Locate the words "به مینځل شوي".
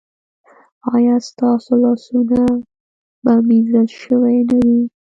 3.23-4.37